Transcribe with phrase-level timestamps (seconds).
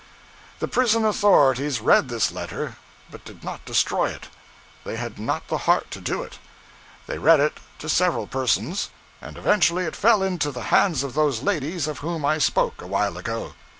[0.57, 2.75] The prison authorities read this letter,
[3.11, 4.29] but did not destroy it.
[4.83, 6.39] They had not the heart to do it.
[7.05, 8.89] They read it to several persons,
[9.21, 12.87] and eventually it fell into the hands of those ladies of whom I spoke a
[12.87, 13.53] while ago.